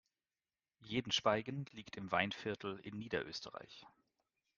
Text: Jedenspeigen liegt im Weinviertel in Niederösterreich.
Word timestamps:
Jedenspeigen 0.79 1.65
liegt 1.73 1.95
im 1.95 2.11
Weinviertel 2.11 2.79
in 2.79 2.97
Niederösterreich. 2.97 3.85